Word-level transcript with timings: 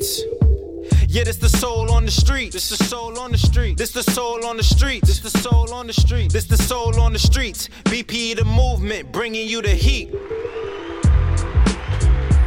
Yeah, 0.00 1.24
this 1.24 1.36
the 1.36 1.50
soul 1.50 1.90
on 1.90 2.06
the 2.06 2.10
street. 2.10 2.52
This 2.52 2.70
the 2.70 2.82
soul 2.84 3.18
on 3.18 3.32
the 3.32 3.38
street. 3.38 3.76
This 3.76 3.90
the 3.92 4.02
soul 4.02 4.46
on 4.46 4.56
the 4.56 4.62
street. 4.62 5.04
This 5.04 5.20
the 5.20 5.28
soul 5.28 5.74
on 5.74 5.88
the 5.88 5.92
street. 5.92 6.32
This 6.32 6.46
the 6.46 6.56
soul 6.56 6.98
on 6.98 7.12
the 7.12 7.18
streets. 7.18 7.68
BP 7.84 8.34
the 8.34 8.46
movement, 8.46 9.12
bringing 9.12 9.46
you 9.46 9.60
the 9.60 9.68
heat. 9.68 10.08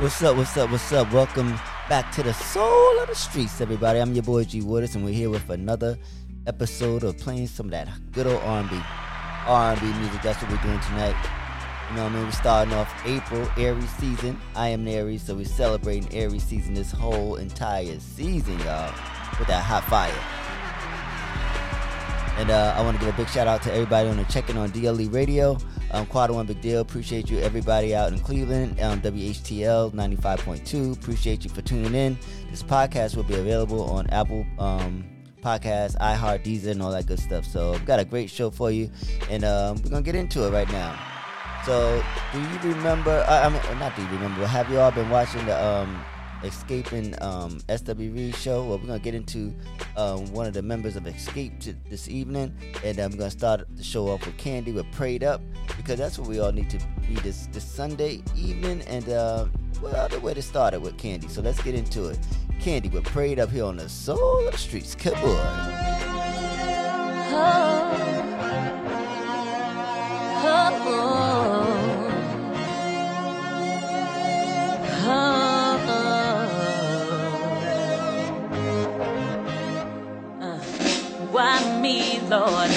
What's 0.02 0.24
up? 0.24 0.36
What's 0.36 0.58
up? 0.58 0.72
What's 0.72 0.92
up? 0.94 1.14
Welcome 1.14 1.54
back 1.90 2.12
to 2.14 2.24
the 2.24 2.34
soul 2.34 3.00
of 3.00 3.08
the 3.08 3.16
streets, 3.16 3.62
everybody. 3.62 4.00
I'm 4.00 4.14
your 4.14 4.24
boy 4.24 4.46
G 4.46 4.62
Waters, 4.62 4.96
and 4.96 5.06
we're 5.06 5.14
here 5.14 5.30
with 5.30 5.48
another 5.52 6.00
episode 6.48 7.04
of 7.04 7.20
playing 7.20 7.46
some 7.46 7.68
of 7.68 7.72
that 7.74 7.88
good 8.14 8.26
old 8.26 8.42
R&B, 8.42 8.82
R&B 9.46 9.86
music. 10.00 10.24
That's 10.24 10.42
what 10.42 10.50
we're 10.50 10.64
doing 10.64 10.80
tonight. 10.80 11.43
You 11.94 12.00
know 12.00 12.06
what 12.06 12.14
I 12.14 12.16
mean? 12.16 12.26
We're 12.26 12.32
starting 12.32 12.74
off 12.74 13.06
April, 13.06 13.48
Aries 13.56 13.92
season. 13.98 14.42
I 14.56 14.70
am 14.70 14.88
Aries, 14.88 15.22
so 15.22 15.36
we're 15.36 15.46
celebrating 15.46 16.12
Aries 16.12 16.44
season 16.44 16.74
this 16.74 16.92
whole 16.92 17.36
entire 17.36 18.00
season, 18.00 18.58
y'all, 18.62 18.92
with 19.38 19.48
that 19.48 19.64
hot 19.64 19.84
fire. 19.84 20.12
And 22.40 22.50
uh, 22.50 22.74
I 22.76 22.82
want 22.82 23.00
to 23.00 23.06
give 23.06 23.14
a 23.14 23.16
big 23.16 23.30
shout 23.30 23.46
out 23.46 23.62
to 23.62 23.72
everybody 23.72 24.10
on 24.10 24.18
the 24.18 24.24
checking 24.24 24.58
on 24.58 24.72
DLE 24.72 25.14
Radio. 25.14 25.56
Um, 25.92 26.08
Quad 26.08 26.32
One 26.32 26.48
Big 26.48 26.62
Deal. 26.62 26.82
Appreciate 26.82 27.30
you, 27.30 27.38
everybody 27.38 27.94
out 27.94 28.12
in 28.12 28.18
Cleveland. 28.18 28.82
Um, 28.82 29.00
WHTL 29.02 29.92
95.2. 29.92 30.94
Appreciate 30.96 31.44
you 31.44 31.52
for 31.52 31.62
tuning 31.62 31.94
in. 31.94 32.18
This 32.50 32.64
podcast 32.64 33.16
will 33.16 33.22
be 33.22 33.36
available 33.36 33.84
on 33.84 34.08
Apple 34.08 34.48
um, 34.58 35.06
Podcasts, 35.44 35.96
iHeart, 36.00 36.44
Deezer, 36.44 36.72
and 36.72 36.82
all 36.82 36.90
that 36.90 37.06
good 37.06 37.20
stuff. 37.20 37.46
So, 37.46 37.74
we've 37.74 37.86
got 37.86 38.00
a 38.00 38.06
great 38.06 38.32
show 38.32 38.50
for 38.50 38.72
you. 38.72 38.90
And 39.30 39.44
um, 39.44 39.80
we're 39.84 39.92
to 39.92 40.02
get 40.02 40.16
into 40.16 40.48
it 40.48 40.50
right 40.50 40.72
now. 40.72 41.13
So, 41.66 42.04
do 42.34 42.40
you 42.40 42.76
remember? 42.76 43.24
Uh, 43.26 43.42
I 43.46 43.50
mean, 43.50 43.80
not 43.80 43.96
do 43.96 44.02
you 44.02 44.08
remember? 44.10 44.46
Have 44.46 44.70
you 44.70 44.80
all 44.80 44.92
been 44.92 45.10
watching 45.10 45.46
the 45.46 45.66
um, 45.66 46.04
Escaping 46.44 47.16
um, 47.22 47.62
SWV 47.70 48.36
show? 48.36 48.66
Well, 48.66 48.80
we're 48.80 48.88
gonna 48.88 49.00
get 49.00 49.16
into 49.16 49.56
um, 49.96 50.26
one 50.34 50.46
of 50.46 50.54
the 50.54 50.62
members 50.62 50.98
of 50.98 51.04
Xscape 51.04 51.74
this 51.90 52.10
evening, 52.10 52.54
and 52.84 53.00
I'm 53.00 53.12
gonna 53.12 53.32
start 53.32 53.66
the 53.78 53.84
show 53.84 54.10
off 54.10 54.26
with 54.26 54.36
Kandi 54.36 54.74
with 54.74 54.92
"Prayed 54.92 55.24
Up" 55.24 55.42
because 55.78 55.98
that's 55.98 56.20
what 56.20 56.28
we 56.28 56.42
all 56.42 56.52
need 56.52 56.70
to 56.70 56.80
be 57.08 57.16
this 57.16 57.48
this 57.54 57.64
Sunday 57.64 58.22
evening. 58.36 58.82
And 58.82 59.08
uh, 59.08 59.46
what 59.80 59.94
other 59.94 60.20
way 60.20 60.34
to 60.34 60.42
start 60.42 60.74
it 60.74 60.82
with 60.82 60.98
Kandi. 60.98 61.30
So 61.30 61.42
let's 61.42 61.62
get 61.64 61.76
into 61.76 62.10
it. 62.10 62.20
Candy 62.60 62.90
with 62.90 63.06
"Prayed 63.06 63.40
Up" 63.40 63.50
here 63.50 63.64
on 63.64 63.78
the 63.78 63.88
Soul 63.88 64.48
of 64.48 64.52
the 64.52 64.58
Streets. 64.58 64.96
Come 64.96 65.14
on. 65.16 65.74
Oh. 67.36 67.84
Why 70.44 71.33
Lord? 82.34 82.72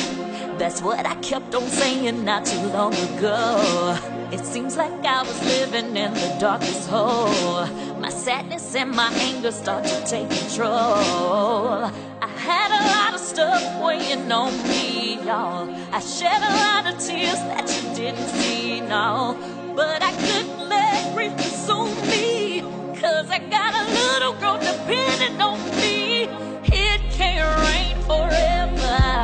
That's 0.59 0.83
what 0.83 1.07
I 1.07 1.15
kept 1.17 1.55
on 1.55 1.67
saying 1.69 2.25
not 2.27 2.45
too 2.45 2.67
long 2.79 2.95
ago. 3.09 3.97
It 4.31 4.45
seems 4.45 4.77
like 4.77 4.93
I 5.05 5.23
was 5.23 5.39
living 5.45 5.97
in 5.97 6.13
the 6.13 6.37
darkest 6.39 6.91
hole. 6.91 7.65
My 8.05 8.11
sadness 8.11 8.75
and 8.75 8.91
my 8.91 9.11
anger 9.29 9.53
start 9.53 9.85
to 9.85 9.99
take 10.05 10.29
control. 10.29 11.91
I 12.29 12.31
had 12.49 12.71
a 12.81 12.83
lot 12.95 13.15
of 13.15 13.21
stuff 13.21 13.63
weighing 13.83 14.31
on 14.31 14.53
me, 14.69 15.15
y'all. 15.25 15.71
I 15.91 16.01
shed 16.01 16.41
a 16.51 16.53
lot 16.65 16.93
of 16.93 16.95
tears 17.07 17.41
that 17.51 17.67
you 17.75 17.95
didn't 17.95 18.29
see, 18.39 18.81
no. 18.81 19.39
But 19.75 20.03
I 20.03 20.13
couldn't 20.25 20.69
let 20.69 21.15
grief 21.15 21.35
consume 21.37 21.95
me. 22.11 22.61
Cause 23.01 23.31
I 23.31 23.39
got 23.57 23.73
a 23.83 23.85
little 24.01 24.35
girl 24.35 24.59
depending 24.59 25.41
on 25.41 25.59
me. 25.81 26.25
It 26.65 27.01
can't 27.19 27.49
rain 27.65 27.97
forever. 28.11 29.16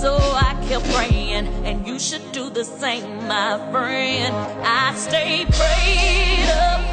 So 0.00 0.16
I 0.16 0.56
kept 0.66 0.86
praying, 0.94 1.46
and 1.66 1.86
you 1.86 1.98
should 1.98 2.32
do 2.32 2.48
the 2.48 2.64
same, 2.64 3.28
my 3.28 3.58
friend. 3.70 4.34
I 4.64 4.94
stay 4.94 5.44
prayed 5.44 6.48
up, 6.48 6.89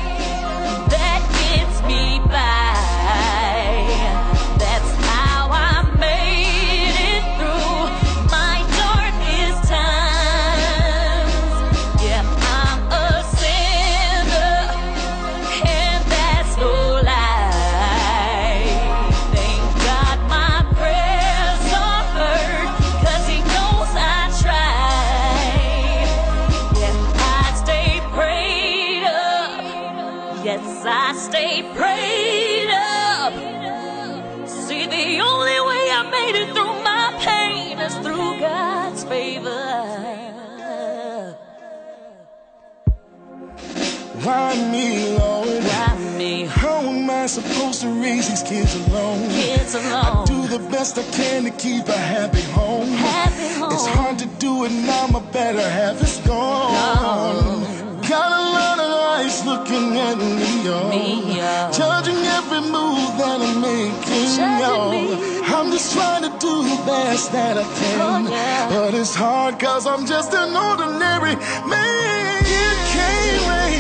Why 44.28 44.56
me, 44.74 45.18
Lord? 45.18 45.48
Why 45.48 45.96
me? 46.18 46.48
How 46.48 46.80
am 46.82 47.10
I 47.10 47.28
supposed 47.28 47.80
to 47.80 47.88
raise 47.88 48.28
these 48.28 48.44
kids 48.44 48.76
alone? 48.76 49.30
Kids 49.30 49.74
alone. 49.74 49.94
I 49.94 50.26
do 50.26 50.48
the 50.48 50.60
best 50.68 50.98
I 50.98 51.04
can 51.16 51.46
to 51.46 51.52
keep 51.52 51.88
a 51.88 51.98
happy 51.98 52.42
home. 52.52 52.90
Happy 52.90 53.48
home. 53.58 53.72
It's 53.72 53.88
hard 53.88 54.20
to 54.20 54.26
do 54.38 54.66
it 54.66 54.74
now, 54.74 55.08
my 55.08 55.22
better 55.32 55.62
half 55.62 56.04
is 56.04 56.18
gone. 56.28 56.74
gone. 57.00 58.02
Got 58.02 58.30
a 58.42 58.44
lot 58.60 58.80
of 58.80 58.92
eyes 59.16 59.46
looking 59.46 59.96
at 59.96 60.18
me, 60.18 60.66
yo. 60.66 60.90
Me, 60.90 61.38
yo. 61.38 61.72
Judging 61.72 62.22
every 62.38 62.64
move 62.68 63.08
that 63.24 63.40
I'm 63.40 63.62
making, 63.62 64.44
yo. 64.60 64.92
Me. 64.92 65.40
I'm 65.56 65.72
just 65.72 65.94
trying 65.94 66.24
to 66.24 66.32
do 66.38 66.54
the 66.64 66.84
best 66.86 67.32
that 67.32 67.58
I 67.58 67.64
can. 67.64 68.02
Oh, 68.02 68.30
yeah. 68.30 68.68
But 68.68 68.94
it's 68.94 69.16
hard 69.16 69.58
cause 69.58 69.88
I'm 69.88 70.06
just 70.06 70.34
an 70.34 70.54
ordinary 70.54 71.38
man. 71.66 72.27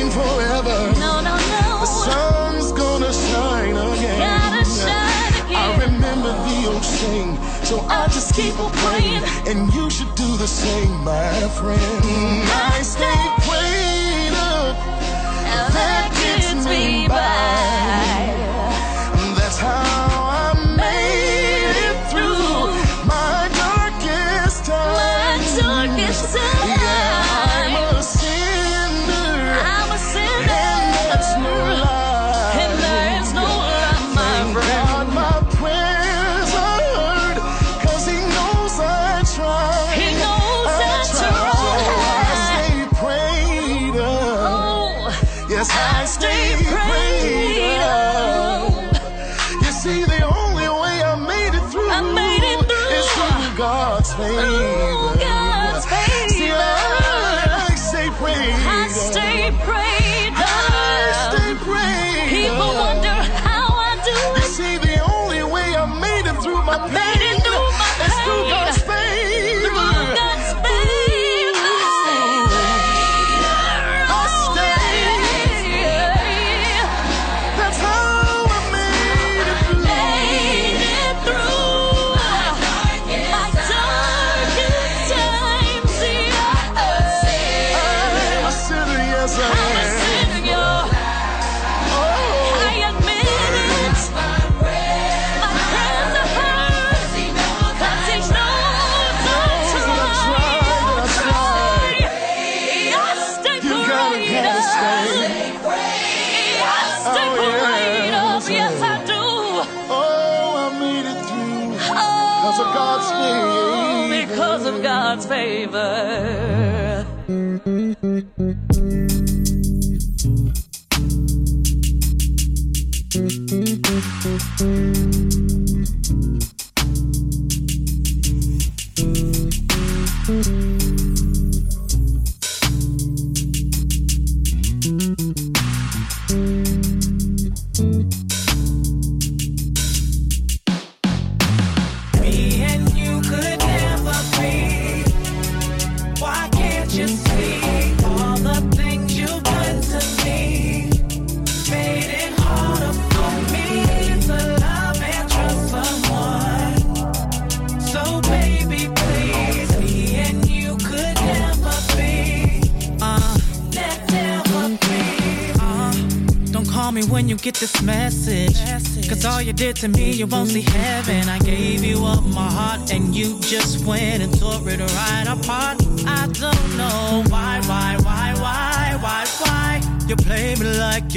Rain 0.07 0.11
forever. 0.11 0.99
No, 0.99 1.19
no, 1.21 1.35
no. 1.35 1.79
The 1.81 1.85
sun's 1.85 2.71
gonna 2.71 3.11
shine 3.11 3.75
again. 3.75 4.19
Gotta 4.19 4.65
shine 4.65 5.45
again. 5.45 5.55
I 5.55 5.85
remember 5.85 6.31
the 6.47 6.69
old 6.71 6.83
saying, 6.83 7.37
so 7.63 7.79
I 7.81 8.07
just 8.07 8.33
keep 8.33 8.57
on 8.59 8.71
praying. 8.71 9.23
And 9.47 9.73
you 9.73 9.89
should 9.89 10.13
do 10.15 10.37
the 10.37 10.47
same, 10.47 11.03
my 11.03 11.49
friend. 11.59 11.79
I 12.71 12.81
stay 12.83 13.26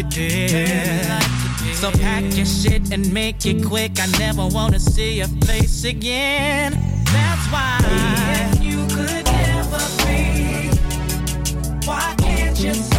you 0.01 0.09
did. 0.09 1.23
So 1.75 1.91
pack 1.91 2.25
your 2.37 2.47
shit 2.47 2.93
and 2.93 3.13
make 3.13 3.45
it 3.45 3.65
quick. 3.65 3.93
I 4.01 4.07
never 4.19 4.47
wanna 4.47 4.79
see 4.79 5.19
your 5.19 5.29
face 5.47 5.85
again. 5.85 6.73
That's 7.05 7.47
why 7.53 8.59
you 8.61 8.87
could 8.89 9.25
never 9.27 9.83
be. 10.05 10.71
Why 11.87 12.15
can't 12.19 12.59
you? 12.61 12.90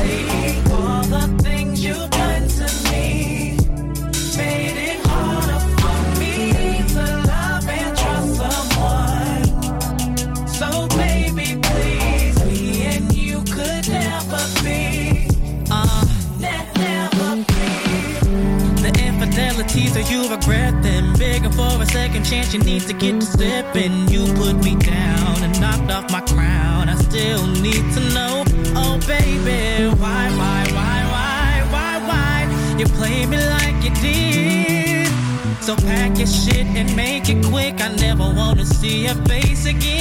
slip 23.62 23.76
and 23.76 24.10
you 24.10 24.26
put 24.34 24.56
me 24.64 24.76
down 24.76 25.44
and 25.44 25.60
knocked 25.60 25.92
off 25.92 26.10
my 26.12 26.22
crown. 26.22 26.90
I 26.90 26.96
still 26.96 27.46
need 27.48 27.94
to 27.94 28.00
know, 28.14 28.44
oh 28.76 29.00
baby, 29.08 29.88
why, 29.98 30.30
why, 30.38 30.66
why, 30.72 31.04
why, 31.12 31.64
why, 31.72 32.00
why? 32.08 32.48
You 32.78 32.86
play 32.86 33.26
me 33.26 33.38
like 33.38 33.84
you 33.84 33.92
did. 34.02 35.08
So 35.62 35.76
pack 35.76 36.18
your 36.18 36.28
shit 36.28 36.66
and 36.66 36.96
make 36.96 37.30
it 37.30 37.44
quick. 37.46 37.82
I 37.82 37.94
never 37.96 38.24
wanna 38.24 38.66
see 38.66 39.06
your 39.06 39.16
face 39.26 39.66
again. 39.66 39.94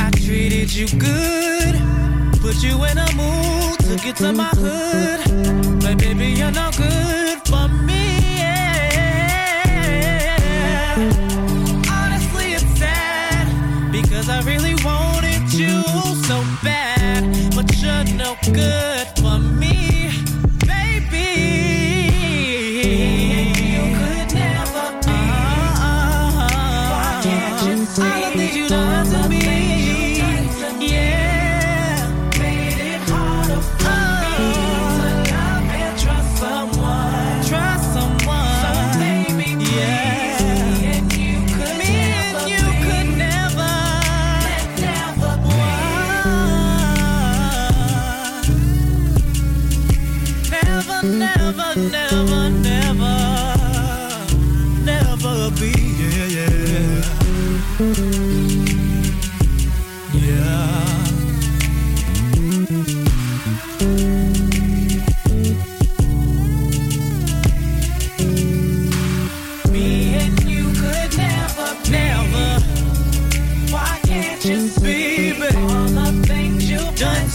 I 0.00 0.10
treated 0.10 0.72
you 0.74 0.88
good, 0.98 1.74
put 2.40 2.62
you 2.62 2.84
in 2.84 2.98
a 2.98 3.12
mood, 3.14 3.78
took 3.80 4.04
you 4.04 4.12
to 4.14 4.32
my 4.32 4.50
hood, 4.62 5.20
but 5.80 5.98
baby, 5.98 6.26
you're 6.38 6.50
no 6.50 6.70
good. 6.76 7.27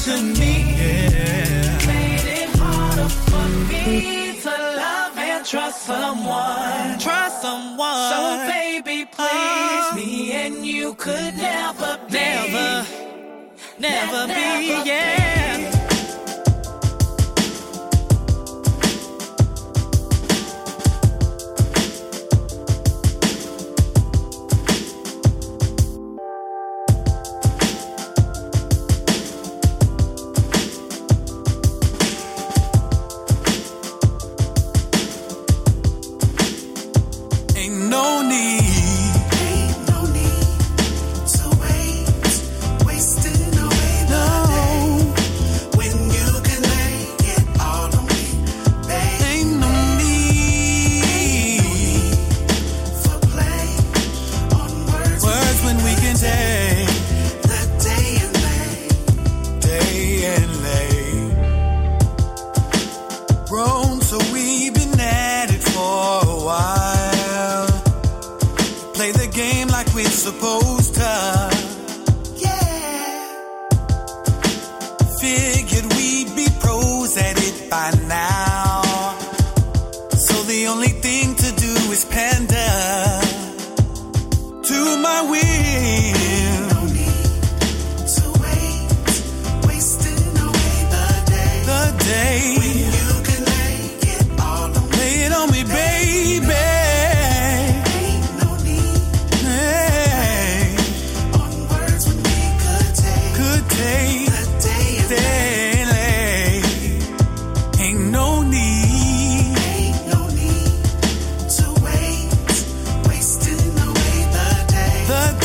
to 0.04 0.22
me. 0.22 0.76
Yeah. 0.76 1.88
Made 1.88 2.28
it 2.42 2.50
harder 2.58 3.08
for 3.08 3.48
me 3.72 4.38
to 4.42 4.50
love 4.50 5.18
and 5.18 5.46
trust 5.46 5.84
someone. 5.84 7.00
Trust 7.00 7.42
someone. 7.42 8.12
So 8.12 8.48
baby, 8.52 9.06
please, 9.06 9.88
oh. 9.92 9.94
me 9.96 10.34
and 10.34 10.66
you 10.66 10.94
could 10.96 11.36
never, 11.38 11.98
never 12.10 12.86
be, 12.86 13.80
never, 13.80 14.28
never 14.28 14.28
be, 14.28 14.90
yeah. 14.90 15.38
Be. 15.38 15.43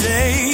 Day 0.08 0.47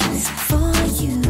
for 0.00 1.02
you. 1.02 1.29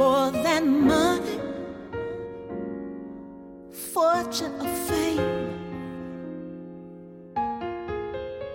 more 0.00 0.30
than 0.30 0.64
money, 0.88 1.38
fortune, 3.92 4.54
or 4.62 4.72
fame. 4.88 5.26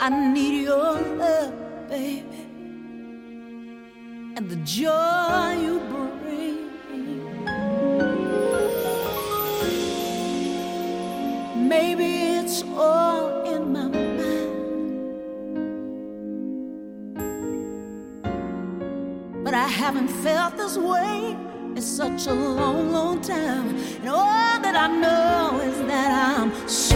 I 0.02 0.10
need 0.34 0.64
your 0.64 0.94
love, 1.22 1.54
baby, 1.88 2.42
and 4.36 4.50
the 4.50 4.60
joy. 4.78 5.05
haven't 19.96 20.24
felt 20.24 20.58
this 20.58 20.78
way 20.78 21.38
in 21.76 21.82
such 21.82 22.28
a 22.28 22.34
long, 22.34 22.92
long 22.92 23.22
time. 23.22 23.78
And 24.02 24.10
all 24.10 24.60
that 24.60 24.76
I 24.76 24.88
know 24.88 25.62
is 25.62 25.78
that 25.88 26.38
I'm. 26.38 26.95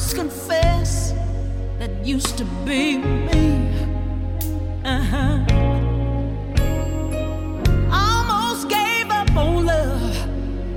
Must 0.00 0.16
confess 0.16 1.12
that 1.78 1.90
used 2.02 2.38
to 2.38 2.44
be 2.64 2.96
me. 2.96 3.68
Uh-huh. 4.82 5.44
Almost 7.92 8.70
gave 8.70 9.10
up 9.10 9.30
on 9.36 9.66
love, 9.66 10.28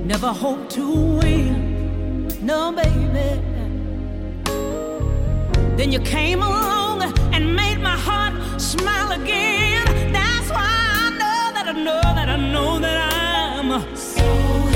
never 0.04 0.30
hoped 0.30 0.70
to 0.72 0.84
win. 1.20 2.28
No, 2.42 2.70
baby. 2.70 3.40
Then 5.78 5.90
you 5.90 6.00
came 6.00 6.42
along 6.42 7.02
and 7.32 7.56
made 7.56 7.78
my 7.80 7.96
heart 8.08 8.34
smile 8.60 9.10
again. 9.12 9.86
That's 10.12 10.50
why 10.50 10.70
I 11.02 11.10
know 11.20 11.42
that 11.56 11.66
I 11.68 11.72
know 11.86 12.02
that 12.18 12.28
I 12.28 12.36
know 12.52 12.78
that 12.78 12.98
I'm 13.14 13.96
so 13.96 14.73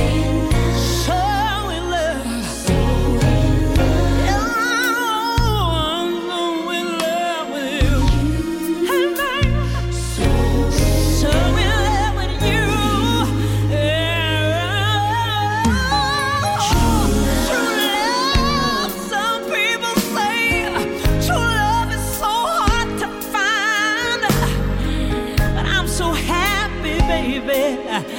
happy, 27.28 28.17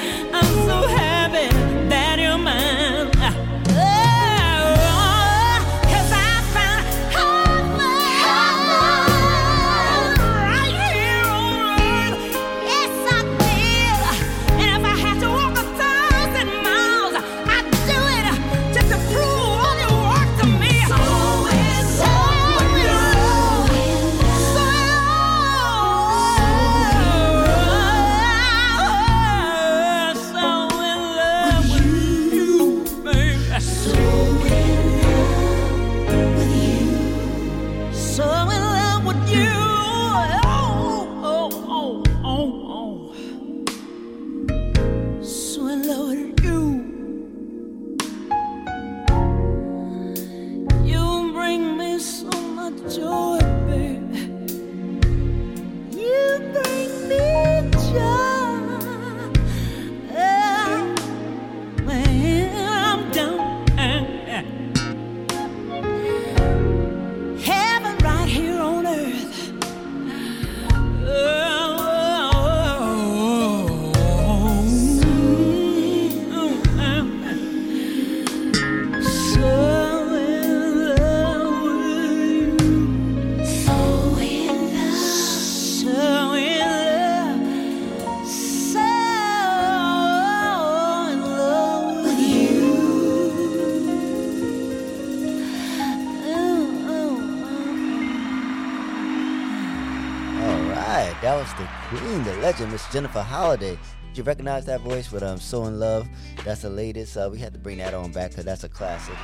Jennifer 102.91 103.21
Holliday. 103.21 103.77
Did 104.09 104.17
you 104.17 104.23
recognize 104.23 104.65
that 104.65 104.81
voice 104.81 105.11
with 105.11 105.23
um, 105.23 105.37
"So 105.37 105.65
in 105.65 105.79
Love"? 105.79 106.07
That's 106.43 106.61
the 106.61 106.69
latest. 106.69 107.15
Uh, 107.17 107.29
we 107.31 107.37
had 107.37 107.53
to 107.53 107.59
bring 107.59 107.77
that 107.77 107.93
on 107.93 108.11
back 108.11 108.31
because 108.31 108.45
that's 108.45 108.63
a 108.63 108.69
classic 108.69 109.15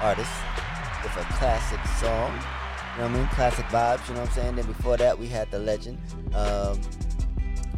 artist 0.00 0.30
with 1.02 1.16
a 1.16 1.24
classic 1.34 1.80
song. 2.00 2.32
You 2.96 3.02
know 3.02 3.08
what 3.08 3.16
I 3.16 3.18
mean? 3.18 3.28
Classic 3.28 3.64
vibes. 3.66 4.08
You 4.08 4.14
know 4.14 4.20
what 4.20 4.30
I'm 4.30 4.34
saying? 4.34 4.56
Then 4.56 4.66
before 4.66 4.96
that, 4.96 5.18
we 5.18 5.26
had 5.28 5.50
the 5.50 5.58
legend, 5.58 5.98
um, 6.34 6.80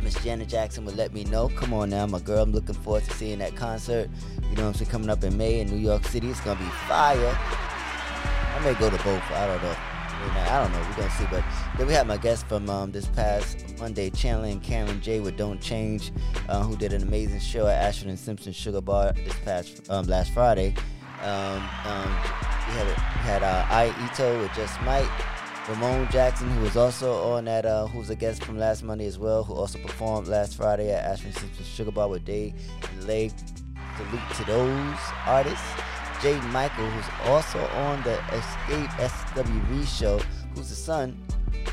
Miss 0.01 0.15
Janet 0.23 0.49
Jackson 0.49 0.85
would 0.85 0.97
let 0.97 1.13
me 1.13 1.25
know. 1.25 1.49
Come 1.51 1.75
on 1.75 1.91
now, 1.91 2.07
my 2.07 2.21
girl. 2.21 2.43
I'm 2.43 2.53
looking 2.53 2.75
forward 2.75 3.05
to 3.05 3.11
seeing 3.15 3.41
that 3.41 3.57
concert. 3.57 4.09
You 4.49 4.57
know 4.57 4.63
what 4.63 4.69
I'm 4.69 4.75
saying? 4.75 4.91
Coming 4.91 5.11
up 5.11 5.25
in 5.25 5.37
May 5.37 5.61
in 5.61 5.69
New 5.69 5.77
York 5.77 6.05
City. 6.07 6.29
It's 6.29 6.41
gonna 6.41 6.59
be 6.59 6.71
fire. 6.87 7.37
I 7.37 8.61
may 8.65 8.75
go 8.75 8.89
to 8.89 8.97
both. 9.05 9.23
I 9.33 9.47
don't 9.47 9.63
know. 9.63 9.77
I, 10.21 10.63
don't 10.63 10.73
know. 10.73 10.81
We're 10.89 10.97
gonna 10.97 11.11
see. 11.11 11.27
But 11.31 11.45
then 11.77 11.87
we 11.87 11.93
had 11.93 12.07
my 12.07 12.17
guest 12.17 12.47
from 12.49 12.69
um, 12.69 12.93
this 12.93 13.07
past 13.07 13.79
Monday, 13.79 14.11
Chandler 14.11 14.49
and 14.49 14.63
Karen 14.63 15.01
J 15.01 15.21
with 15.21 15.37
Don't 15.37 15.61
Change, 15.61 16.13
uh, 16.49 16.63
who 16.63 16.77
did 16.77 16.93
an 16.93 17.03
amazing 17.03 17.41
show 17.41 17.67
at 17.67 17.83
Ashford 17.83 18.09
and 18.09 18.19
Simpson 18.19 18.53
Sugar 18.53 18.81
Bar 18.81 19.13
this 19.13 19.35
past 19.45 19.91
um, 19.91 20.07
last 20.07 20.33
Friday. 20.33 20.75
Um, 21.23 21.63
um, 21.85 22.09
we 22.67 22.75
had 22.75 22.87
we 22.87 23.21
had 23.23 23.43
uh, 23.43 23.67
I 23.69 23.95
Ito 24.13 24.41
with 24.41 24.53
Just 24.55 24.81
Mike. 24.83 25.09
Ramon 25.69 26.09
Jackson, 26.11 26.49
who 26.49 26.63
was 26.63 26.79
also 26.79 27.13
on 27.33 27.45
that, 27.45 27.67
uh, 27.67 27.87
who 27.89 27.99
was 27.99 28.09
a 28.09 28.17
guest 28.17 28.43
from 28.43 28.59
last 28.59 28.83
Monday 28.83 29.07
as 29.07 29.19
well, 29.19 29.45
who 29.45 29.53
also 29.53 29.79
performed 29.79 30.27
last 30.27 30.57
Friday 30.57 30.91
at 30.91 31.05
Ashford 31.05 31.35
Simpson 31.35 31.65
Sugar 31.65 31.91
Bar 31.91 32.09
with 32.09 32.25
Day 32.25 32.55
and 32.91 33.05
Lay. 33.05 33.31
Salute 33.99 34.21
to 34.37 34.45
those 34.45 34.99
artists. 35.27 35.67
Jay 36.21 36.41
Michael, 36.49 36.87
who's 36.87 37.29
also 37.29 37.59
on 37.69 38.03
the 38.03 38.17
Xscape 38.29 38.89
SWV 38.89 39.87
show, 39.87 40.21
who's 40.55 40.69
the 40.69 40.75
son 40.75 41.17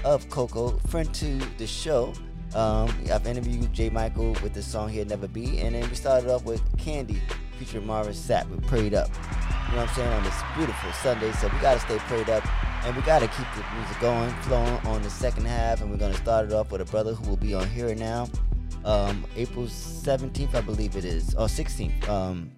of 0.04 0.28
Coko, 0.30 0.80
friend 0.88 1.12
to 1.16 1.40
the 1.58 1.66
show. 1.66 2.14
Um, 2.54 2.94
I've 3.12 3.26
interviewed 3.26 3.74
Jay 3.74 3.90
Michael 3.90 4.34
with 4.44 4.54
the 4.54 4.62
song 4.62 4.90
He'll 4.90 5.06
Never 5.06 5.28
Be, 5.28 5.60
and 5.60 5.74
then 5.76 5.90
we 5.90 5.96
started 5.96 6.30
off 6.30 6.46
with 6.46 6.62
Kandi 6.78 7.20
featuring 7.58 7.88
Marvin 7.88 8.14
Sapp 8.14 8.48
with 8.50 8.66
Prayed 8.68 8.94
Up. 8.94 9.10
You 9.10 9.76
know 9.76 9.82
what 9.82 9.90
I'm 9.90 9.96
saying? 9.96 10.14
On 10.14 10.24
this 10.24 10.42
beautiful 10.56 10.92
Sunday, 10.94 11.32
so 11.34 11.48
we 11.48 11.58
gotta 11.60 11.80
stay 11.80 11.98
prayed 12.00 12.30
up, 12.30 12.46
and 12.86 12.96
we 12.96 13.02
gotta 13.02 13.28
keep 13.28 13.48
the 13.56 13.66
music 13.76 14.00
going, 14.00 14.30
flowing 14.44 14.78
on 14.86 15.02
the 15.02 15.10
second 15.10 15.48
half, 15.48 15.82
and 15.82 15.90
we're 15.90 15.98
gonna 15.98 16.14
start 16.14 16.46
it 16.46 16.54
off 16.54 16.72
with 16.72 16.82
a 16.82 16.86
brother 16.86 17.14
who 17.14 17.28
will 17.28 17.38
be 17.38 17.56
on 17.56 17.68
Here 17.68 17.94
Now, 17.96 18.30
um, 18.86 19.26
April 19.36 19.66
17th, 19.66 20.54
I 20.54 20.62
believe 20.62 20.96
it 20.96 21.04
is, 21.04 21.34
or 21.34 21.48
16th. 21.48 22.08
Um, 22.08 22.52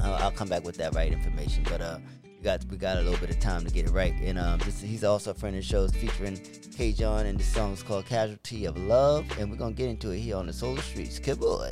uh, 0.00 0.18
I'll 0.20 0.30
come 0.30 0.48
back 0.48 0.64
with 0.64 0.76
that 0.76 0.94
right 0.94 1.12
information, 1.12 1.64
but 1.68 1.80
uh, 1.80 1.98
we 2.24 2.44
got 2.44 2.64
we 2.70 2.76
got 2.76 2.98
a 2.98 3.02
little 3.02 3.18
bit 3.18 3.30
of 3.30 3.40
time 3.40 3.64
to 3.64 3.70
get 3.70 3.86
it 3.86 3.90
right. 3.90 4.14
And 4.22 4.38
um, 4.38 4.58
this, 4.60 4.80
he's 4.80 5.04
also 5.04 5.30
a 5.30 5.34
friend 5.34 5.56
of 5.56 5.62
the 5.62 5.66
shows 5.66 5.92
featuring 5.92 6.38
K 6.76 6.92
John, 6.92 7.26
and 7.26 7.38
the 7.38 7.44
song 7.44 7.72
is 7.72 7.82
called 7.82 8.06
"Casualty 8.06 8.66
of 8.66 8.76
Love," 8.76 9.26
and 9.38 9.50
we're 9.50 9.56
gonna 9.56 9.74
get 9.74 9.88
into 9.88 10.10
it 10.10 10.18
here 10.18 10.36
on 10.36 10.46
the 10.46 10.52
Solar 10.52 10.82
Streets. 10.82 11.18
Good 11.18 11.40
boy. 11.40 11.70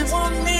If 0.00 0.12
you 0.12 0.57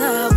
by 0.00 0.29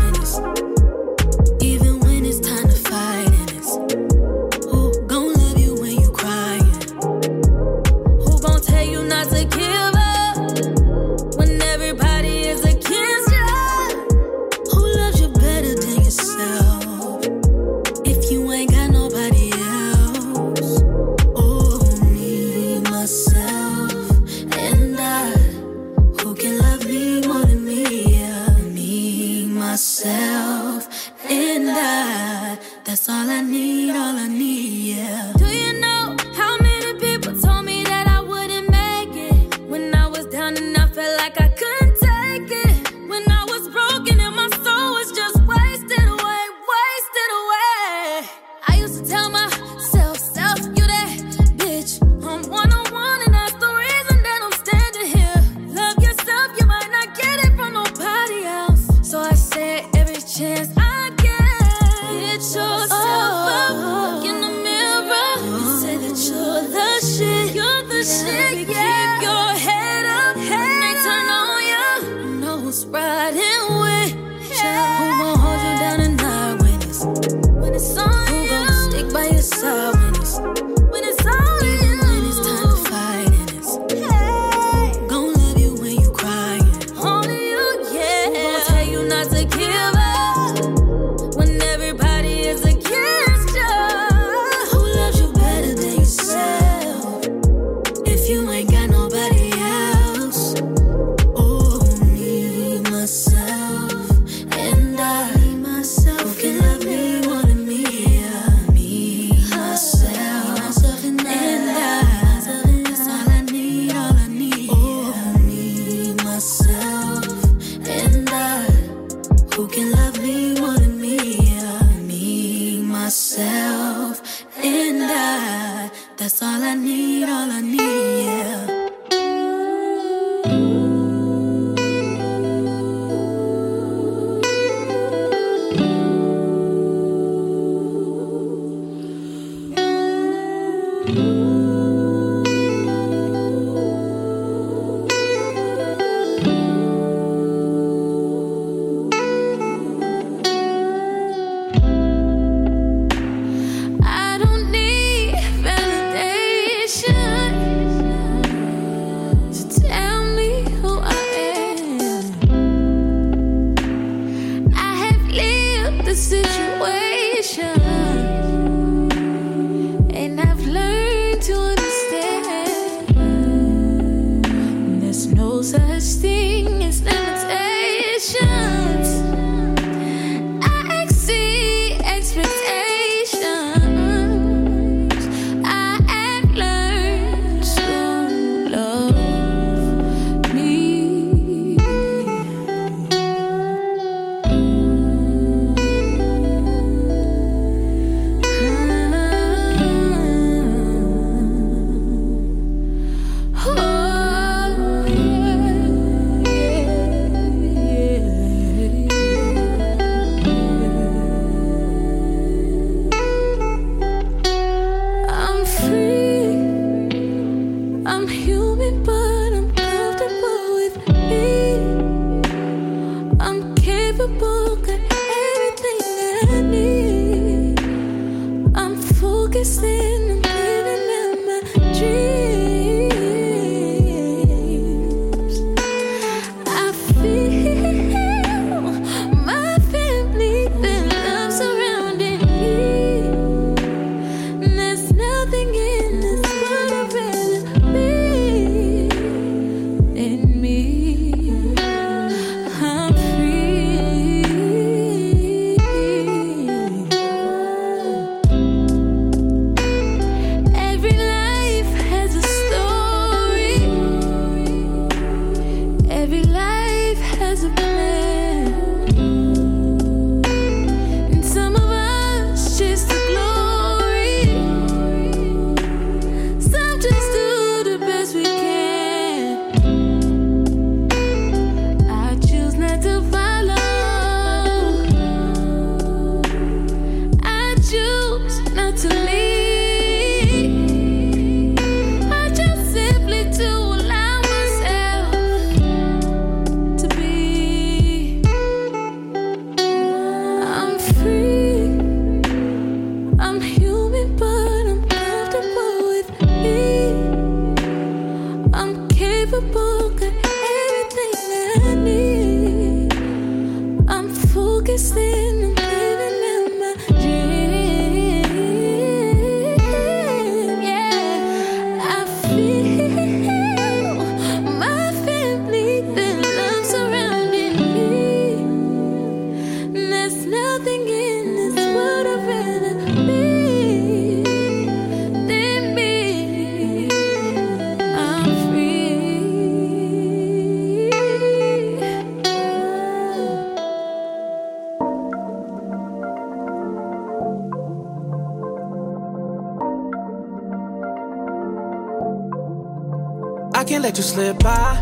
let 354.14 354.18
you 354.20 354.24
slip 354.24 354.60
by. 354.60 355.02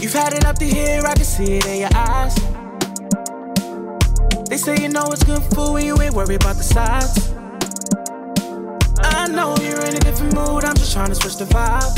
You've 0.00 0.12
had 0.12 0.32
it 0.32 0.44
up 0.44 0.58
to 0.58 0.64
here, 0.64 1.00
I 1.04 1.14
can 1.14 1.24
see 1.24 1.58
it 1.58 1.66
in 1.66 1.78
your 1.82 1.94
eyes. 1.94 2.34
They 4.48 4.56
say 4.56 4.76
you 4.82 4.88
know 4.88 5.04
it's 5.12 5.22
good 5.22 5.42
food 5.54 5.74
when 5.74 5.86
you 5.86 6.00
ain't 6.02 6.14
worried 6.14 6.42
about 6.42 6.56
the 6.56 6.64
sides. 6.64 7.30
I 8.98 9.28
know 9.28 9.54
you're 9.62 9.84
in 9.86 9.94
a 9.94 10.00
different 10.00 10.34
mood, 10.34 10.64
I'm 10.64 10.74
just 10.74 10.92
trying 10.92 11.10
to 11.10 11.14
switch 11.14 11.36
the 11.36 11.44
vibe. 11.44 11.94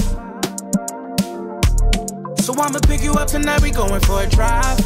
So 2.42 2.52
I'ma 2.52 2.80
pick 2.80 3.02
you 3.02 3.14
up 3.14 3.28
tonight, 3.28 3.62
we 3.62 3.70
going 3.70 4.02
for 4.02 4.22
a 4.22 4.26
drive. 4.28 4.78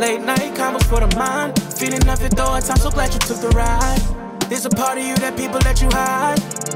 Late 0.00 0.20
night 0.22 0.52
combos 0.58 0.82
for 0.82 0.98
the 0.98 1.16
mind. 1.16 1.56
Feeling 1.78 2.04
nothing 2.04 2.30
though, 2.30 2.54
I'm 2.54 2.60
so 2.60 2.90
glad 2.90 3.12
you 3.14 3.20
took 3.20 3.40
the 3.40 3.50
ride. 3.50 4.00
There's 4.48 4.66
a 4.66 4.70
part 4.70 4.98
of 4.98 5.04
you 5.04 5.14
that 5.18 5.36
people 5.36 5.60
let 5.64 5.80
you 5.80 5.88
hide. 5.92 6.75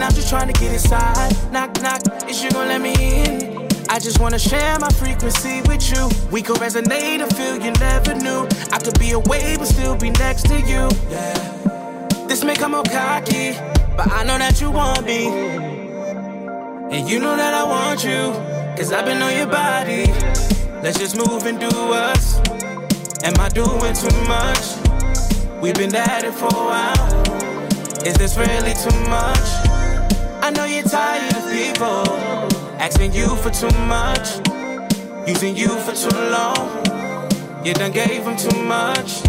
And 0.00 0.06
I'm 0.06 0.14
just 0.14 0.30
trying 0.30 0.50
to 0.50 0.58
get 0.58 0.72
inside. 0.72 1.52
Knock, 1.52 1.82
knock, 1.82 2.00
is 2.26 2.42
you 2.42 2.50
gonna 2.52 2.70
let 2.70 2.80
me 2.80 2.94
in? 2.96 3.68
I 3.90 3.98
just 3.98 4.18
wanna 4.18 4.38
share 4.38 4.78
my 4.78 4.88
frequency 4.88 5.60
with 5.68 5.92
you. 5.92 6.08
We 6.30 6.40
could 6.40 6.56
resonate 6.56 7.20
and 7.20 7.30
feel 7.36 7.62
you 7.62 7.70
never 7.72 8.14
knew. 8.14 8.48
I 8.72 8.78
could 8.78 8.98
be 8.98 9.10
away, 9.10 9.56
but 9.58 9.66
still 9.66 9.96
be 9.96 10.08
next 10.08 10.46
to 10.46 10.58
you. 10.58 10.88
Yeah. 11.10 12.24
This 12.28 12.42
may 12.42 12.54
come 12.54 12.74
out 12.74 12.90
cocky, 12.90 13.52
but 13.94 14.10
I 14.10 14.24
know 14.24 14.38
that 14.38 14.58
you 14.58 14.70
want 14.70 15.04
me. 15.04 15.26
And 16.96 17.06
you 17.06 17.18
know 17.18 17.36
that 17.36 17.52
I 17.52 17.64
want 17.64 18.02
you, 18.02 18.32
cause 18.78 18.94
I've 18.94 19.04
been 19.04 19.20
on 19.20 19.36
your 19.36 19.48
body. 19.48 20.06
Let's 20.82 20.98
just 20.98 21.14
move 21.14 21.44
and 21.44 21.60
do 21.60 21.68
us. 21.92 22.38
Am 23.22 23.38
I 23.38 23.50
doing 23.50 23.92
too 23.92 24.16
much? 24.24 25.60
We've 25.60 25.74
been 25.74 25.94
at 25.94 26.24
it 26.24 26.32
for 26.32 26.46
a 26.46 26.64
while. 26.70 28.06
Is 28.06 28.14
this 28.14 28.38
really 28.38 28.72
too 28.72 28.98
much? 29.10 29.69
I 30.50 30.52
know 30.52 30.64
you're 30.64 30.82
tired 30.82 31.32
of 31.36 31.44
people 31.52 32.02
asking 32.82 33.12
you 33.12 33.36
for 33.36 33.50
too 33.50 33.70
much, 33.86 34.42
using 35.24 35.54
you 35.54 35.68
for 35.68 35.94
too 35.94 36.18
long. 36.28 36.66
You 37.64 37.72
done 37.72 37.92
gave 37.92 38.24
them 38.24 38.36
too 38.36 38.60
much. 38.64 39.22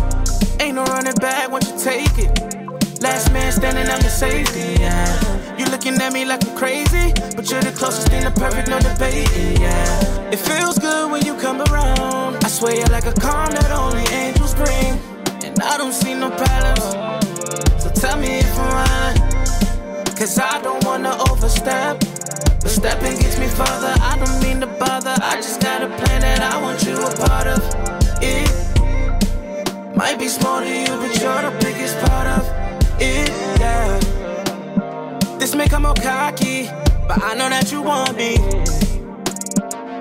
Ain't 0.59 0.73
no 0.73 0.83
running 0.85 1.13
back 1.21 1.51
once 1.51 1.69
you 1.69 1.77
take 1.77 2.17
it. 2.17 3.03
Last 3.03 3.31
man 3.31 3.51
standing 3.51 3.87
on 3.87 4.01
your 4.01 4.09
safety, 4.09 4.81
yeah. 4.81 5.57
You 5.59 5.65
looking 5.65 5.93
at 6.01 6.11
me 6.11 6.25
like 6.25 6.43
I'm 6.43 6.57
crazy, 6.57 7.13
but 7.35 7.47
you're 7.51 7.61
the 7.61 7.73
closest 7.77 8.07
thing 8.07 8.23
to 8.23 8.31
perfect, 8.31 8.69
no 8.69 8.79
debating, 8.79 9.61
yeah. 9.61 10.31
It 10.31 10.39
feels 10.39 10.79
good 10.79 11.11
when 11.11 11.23
you 11.23 11.35
come 11.35 11.61
around. 11.69 12.43
I 12.43 12.47
swear 12.47 12.73
you're 12.75 12.87
like 12.87 13.05
a 13.05 13.13
calm 13.13 13.51
that 13.51 13.69
only 13.69 14.07
angels 14.09 14.55
bring, 14.55 14.97
and 15.45 15.61
I 15.61 15.77
don't 15.77 15.93
see 15.93 16.15
no 16.15 16.31
problems. 16.31 17.10
Stepping 22.81 23.15
gets 23.19 23.37
me 23.37 23.47
further. 23.47 23.93
I 24.01 24.17
don't 24.17 24.41
mean 24.41 24.59
to 24.59 24.65
bother. 24.65 25.13
I 25.21 25.35
just 25.35 25.61
got 25.61 25.83
a 25.83 25.87
plan 25.87 26.21
that 26.21 26.41
I 26.41 26.59
want 26.59 26.83
you 26.83 26.95
a 26.95 27.15
part 27.15 27.45
of. 27.45 27.61
It 28.23 28.49
might 29.95 30.17
be 30.17 30.27
small 30.27 30.61
to 30.61 30.67
you, 30.67 30.87
but 30.87 31.13
you're 31.21 31.41
the 31.43 31.55
biggest 31.61 31.95
part 31.99 32.25
of 32.25 32.41
it. 32.99 33.29
Yeah. 33.59 33.99
This 35.37 35.53
may 35.53 35.67
come 35.67 35.85
out 35.85 36.01
cocky, 36.01 36.69
but 37.07 37.21
I 37.21 37.35
know 37.35 37.49
that 37.49 37.71
you 37.71 37.83
want 37.83 38.17
me. 38.17 38.37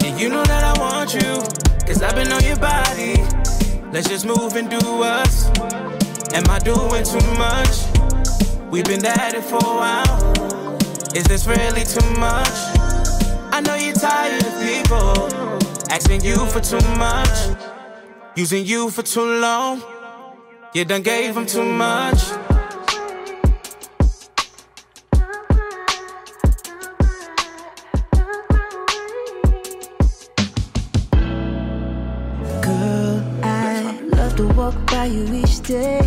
And 0.07 0.19
you 0.19 0.31
know 0.31 0.45
that 0.45 0.65
I 0.65 0.81
want 0.81 1.13
you, 1.13 1.37
cause 1.87 2.03
I've 2.03 2.15
been 2.15 2.33
on 2.33 2.43
your 2.43 2.57
body. 2.57 3.17
Let's 3.93 4.09
just 4.09 4.25
move 4.25 4.57
and 4.57 4.71
do 4.71 5.03
us. 5.03 5.51
Am 6.33 6.49
I 6.49 6.59
doing 6.61 7.05
too 7.05 7.27
much? 7.37 7.75
We've 8.71 8.87
been 8.87 9.05
at 9.05 9.35
it 9.35 9.45
for 9.45 9.57
a 9.57 9.77
while. 9.83 10.41
Is 11.13 11.25
this 11.25 11.47
really 11.47 11.85
too 11.85 12.09
much? 12.19 12.70
I 14.13 14.39
know 14.89 15.29
Asking 15.91 16.23
you 16.25 16.47
for 16.47 16.61
too 16.61 16.81
much. 16.99 17.29
Using 18.37 18.65
you 18.67 18.91
for 18.91 19.03
too 19.03 19.25
long. 19.41 19.83
You 20.75 20.85
done 20.85 21.03
gave 21.03 21.35
them 21.35 21.47
too 21.47 21.65
much. 21.65 22.21
Girl, 32.63 33.23
I 33.43 34.01
love 34.15 34.37
to 34.37 34.49
walk 34.57 34.75
by 34.87 35.05
you 35.07 35.25
each 35.35 35.61
day. 35.61 36.00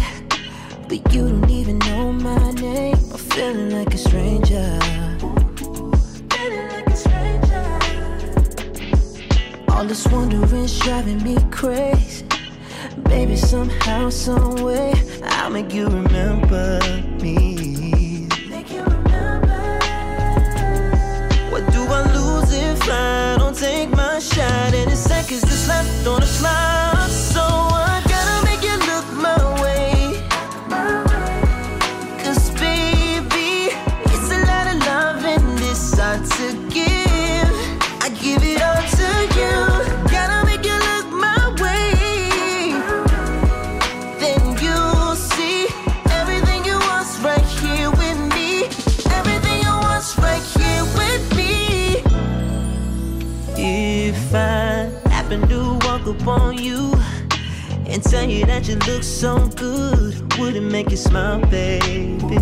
Driving 10.84 11.24
me 11.24 11.38
crazy. 11.50 12.26
Baby, 13.04 13.38
somehow, 13.38 14.10
someway, 14.10 14.94
I'll 15.24 15.50
make 15.50 15.74
you 15.74 15.88
remember 15.88 16.82
me. 17.22 17.73
Upon 56.54 56.64
you 56.64 56.94
and 57.88 58.04
tell 58.04 58.28
you 58.30 58.46
that 58.46 58.68
you 58.68 58.76
look 58.88 59.04
so 59.04 59.48
good, 59.50 60.40
would 60.40 60.56
it 60.56 60.62
make 60.62 60.90
you 60.90 60.98
smile, 60.98 61.40
baby? 61.48 62.38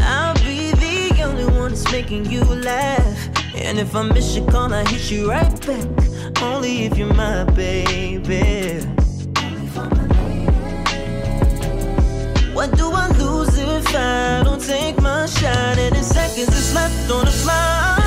I'll 0.00 0.34
be 0.44 0.72
the 0.72 1.22
only 1.24 1.44
one 1.44 1.70
that's 1.70 1.90
making 1.90 2.26
you 2.26 2.44
laugh. 2.44 3.54
And 3.54 3.78
if 3.78 3.94
I 3.94 4.02
miss 4.02 4.36
your 4.36 4.46
call, 4.50 4.72
I 4.72 4.84
hit 4.84 5.10
you 5.10 5.30
right 5.30 5.66
back. 5.66 6.42
Only 6.42 6.84
if 6.84 6.96
you're 6.96 7.12
my 7.14 7.44
baby. 7.44 8.80
What 12.52 12.76
do 12.76 12.90
I 12.90 13.08
lose 13.18 13.56
if 13.58 13.94
I 13.94 14.42
don't 14.44 14.62
take 14.62 15.00
my 15.00 15.26
shot? 15.26 15.78
And 15.78 15.96
in 15.96 16.04
seconds 16.04 16.48
that's 16.48 16.74
left 16.74 17.10
on 17.10 17.24
the 17.24 17.42
clock. 17.44 17.97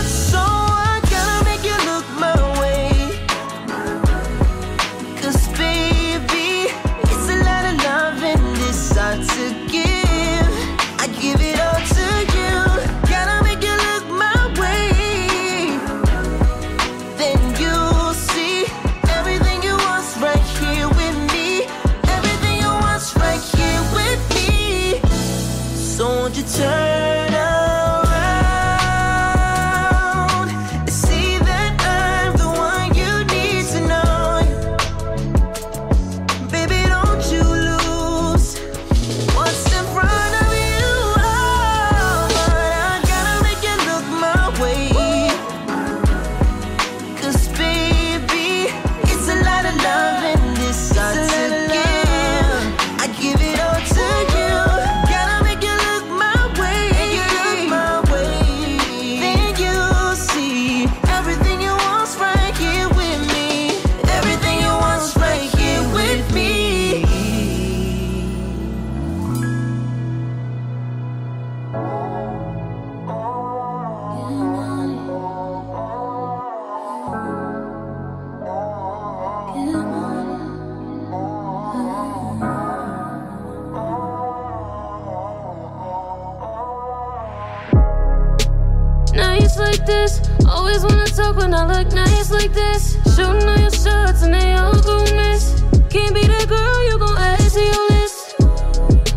Nights 89.32 89.58
like 89.58 89.86
this, 89.86 90.20
always 90.46 90.84
wanna 90.84 91.06
talk 91.06 91.38
when 91.38 91.54
I 91.54 91.64
look 91.64 91.94
nice 91.94 92.32
like 92.32 92.52
this. 92.52 93.00
Shooting 93.16 93.48
all 93.48 93.58
your 93.58 93.72
shots 93.72 94.24
and 94.24 94.34
they 94.34 94.52
all 94.60 94.76
go 94.82 95.00
miss. 95.16 95.56
Can't 95.90 96.14
be 96.14 96.28
that 96.28 96.48
girl, 96.50 96.78
you 96.88 97.00
gon' 97.00 97.18
add 97.18 97.40
to 97.40 97.62
your 97.72 97.84
list. 97.92 98.36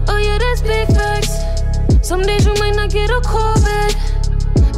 Oh 0.06 0.18
yeah, 0.22 0.38
that's 0.38 0.62
big 0.62 0.86
facts. 0.94 1.34
Some 2.06 2.22
days 2.22 2.46
you 2.46 2.54
might 2.62 2.76
not 2.76 2.90
get 2.90 3.10
a 3.10 3.20
call 3.22 3.58
back. 3.66 3.90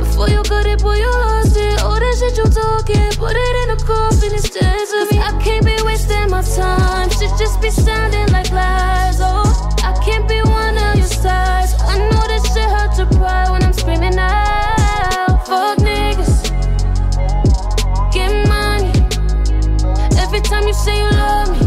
Before 0.01 0.31
you 0.31 0.43
got 0.45 0.65
it, 0.65 0.81
boy, 0.81 0.97
you 1.05 1.11
lost 1.29 1.55
it. 1.55 1.83
All 1.85 2.01
that 2.01 2.17
shit 2.17 2.39
you 2.41 2.49
talking, 2.49 3.13
put 3.21 3.37
it 3.37 3.55
in 3.63 3.77
a 3.77 3.79
coffin 3.85 4.33
instead 4.33 4.89
of 5.03 5.13
me. 5.13 5.19
I 5.21 5.37
can't 5.45 5.67
be 5.67 5.77
wasting 5.85 6.31
my 6.31 6.41
time. 6.41 7.11
Shit 7.11 7.29
just 7.37 7.61
be 7.61 7.69
sounding 7.69 8.33
like 8.33 8.51
lies. 8.53 9.21
Oh, 9.21 9.45
I 9.85 9.93
can't 10.03 10.27
be 10.27 10.41
one 10.49 10.79
of 10.79 10.97
your 10.97 11.13
sides. 11.13 11.77
I 11.85 11.99
know 12.09 12.25
that 12.25 12.43
shit 12.49 12.69
hurt 12.73 12.97
to 12.97 13.05
cry 13.19 13.51
when 13.51 13.63
I'm 13.63 13.75
screaming 13.75 14.19
out. 14.19 14.46
Time 20.67 20.73
you 20.73 20.75
say 20.75 20.99
you 20.99 21.11
love 21.11 21.49
me, 21.51 21.59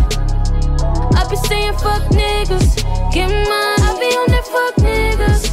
I 1.16 1.26
be 1.30 1.36
saying 1.36 1.74
fuck 1.74 2.04
niggas, 2.12 2.76
get 3.14 3.30
money. 3.30 3.82
I 3.82 3.96
be 4.00 4.10
on 4.20 4.28
that 4.32 4.46
fuck 4.46 4.76
niggas, 4.76 5.44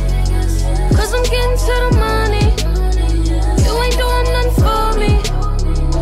cause 0.96 1.14
I'm 1.14 1.22
getting 1.24 1.56
to 1.62 1.74
the 1.82 1.90
money. 1.96 2.46
You 3.62 3.72
ain't 3.82 3.96
doing 4.02 4.26
nothing 4.34 4.54
for 4.62 4.86
me, 4.98 5.12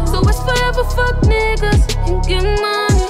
so 0.06 0.20
it's 0.28 0.40
forever 0.40 0.84
fuck 0.96 1.16
niggas 1.24 1.84
and 2.08 2.24
get 2.24 2.44
money. 2.60 3.08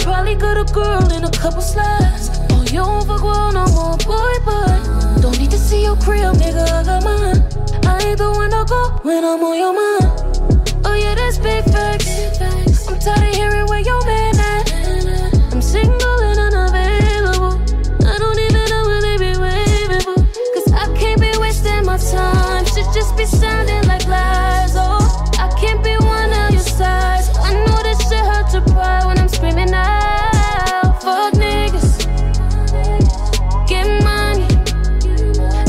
Probably 0.00 0.34
got 0.34 0.56
a 0.56 0.64
girl 0.72 1.12
in 1.12 1.24
a 1.24 1.30
couple 1.30 1.60
slides. 1.60 2.30
Oh, 2.50 2.62
you 2.62 2.80
don't 2.80 3.06
fuck 3.06 3.22
well 3.22 3.52
no 3.52 3.66
more, 3.68 3.96
boy, 3.98 4.34
but 4.44 5.20
don't 5.20 5.38
need 5.38 5.50
to 5.50 5.58
see 5.58 5.82
your 5.82 5.96
crib, 5.96 6.34
nigga. 6.36 6.62
I 6.62 6.84
got 6.84 7.04
mine. 7.04 7.42
I 7.84 8.02
ain't 8.08 8.18
the 8.18 8.30
one 8.30 8.50
to 8.50 8.64
go 8.66 8.98
when 9.02 9.24
I'm 9.24 9.42
on 9.42 9.56
your 9.58 9.74
mind. 9.74 10.28
Oh 10.84 10.94
yeah, 10.94 11.14
that's 11.14 11.38
big 11.38 11.64
facts. 11.64 12.08
I'm 12.40 12.77
tired 13.08 13.28
of 13.28 13.34
hearing 13.34 13.66
where 13.66 13.82
man 14.04 14.34
at. 14.52 15.52
I'm 15.52 15.62
single 15.62 16.18
and 16.28 16.38
unavailable. 16.46 17.54
I 18.04 18.14
don't 18.18 18.38
even 18.46 18.64
know 18.72 18.82
where 18.88 19.02
they 19.06 19.16
be 19.16 19.32
waiting 19.44 20.02
for. 20.06 20.18
Cause 20.54 20.68
I 20.72 20.86
can't 20.98 21.20
be 21.20 21.32
wasting 21.38 21.84
my 21.84 21.96
time. 21.96 22.64
Shit 22.66 22.86
just 22.92 23.16
be 23.16 23.24
sounding 23.24 23.84
like 23.88 24.06
lies. 24.06 24.74
Oh, 24.76 25.00
I 25.38 25.48
can't 25.60 25.82
be 25.82 25.94
one 26.16 26.32
of 26.42 26.50
your 26.50 26.68
sides. 26.80 27.28
I 27.38 27.54
know 27.64 27.78
this 27.82 28.00
shit 28.08 28.24
hurt 28.30 28.48
to 28.52 28.60
cry 28.72 29.04
when 29.06 29.18
I'm 29.18 29.28
screaming 29.28 29.72
out. 29.72 31.02
Fuck 31.02 31.32
niggas. 31.34 31.92
Get 33.68 33.86
money. 34.04 34.48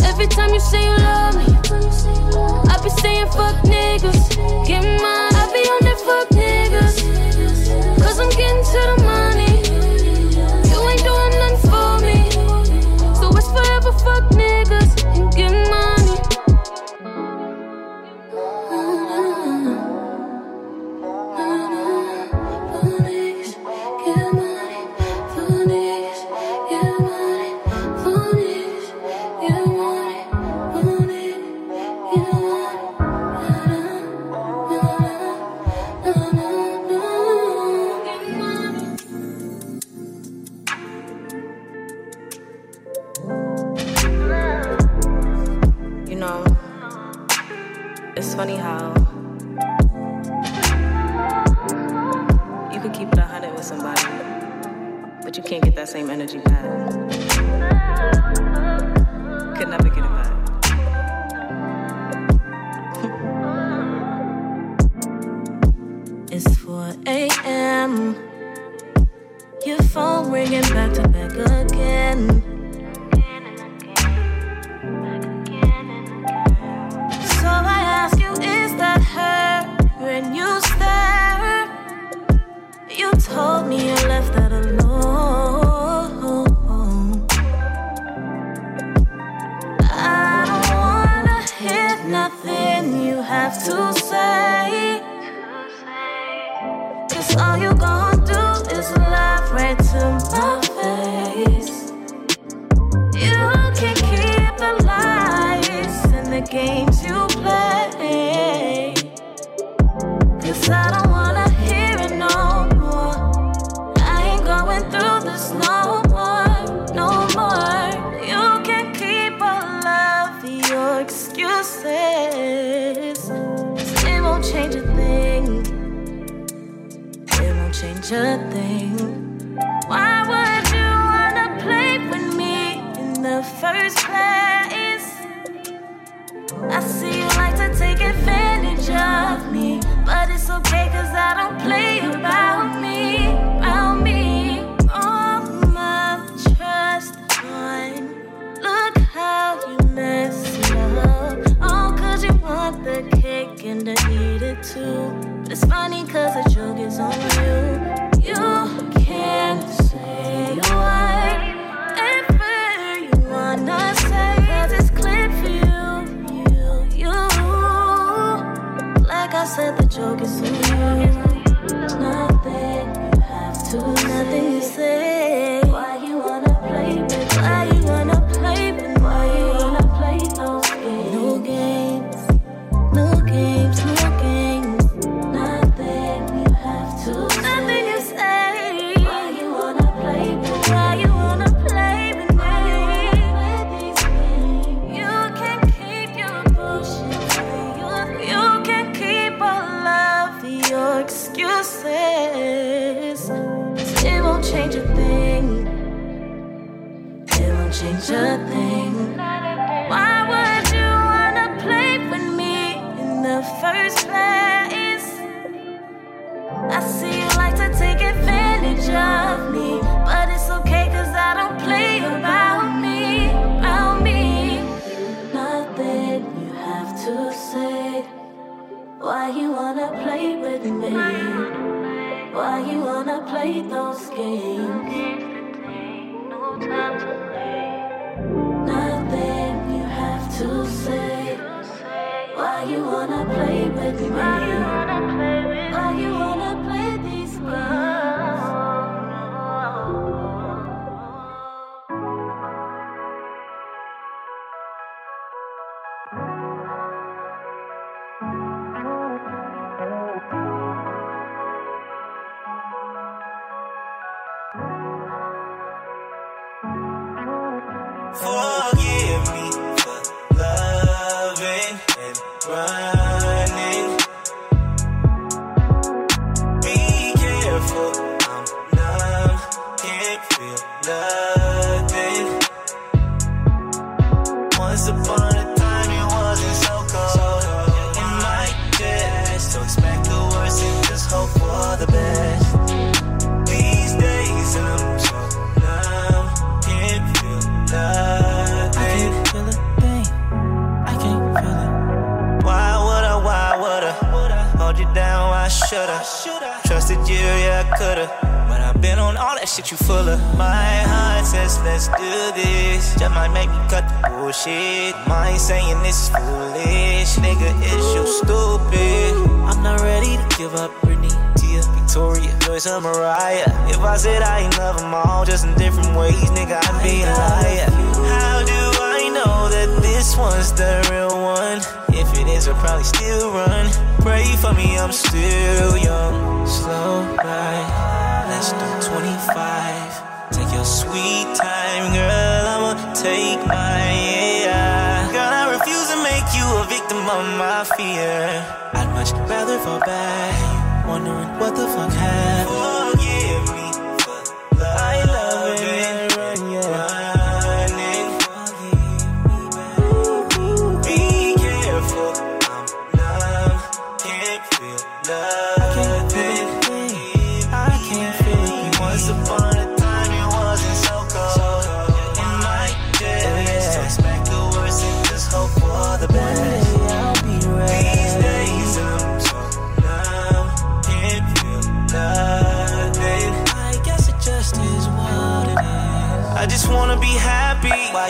Every 0.09 0.27
time 0.27 0.53
you 0.53 0.59
say 0.59 0.83
you 0.83 0.95
love 1.07 1.35
me, 1.39 1.47
I 2.71 2.75
be 2.83 2.89
saying 3.01 3.27
fuck 3.27 3.68